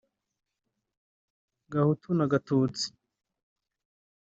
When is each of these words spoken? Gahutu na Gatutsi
Gahutu 1.71 2.09
na 2.17 2.25
Gatutsi 2.31 2.85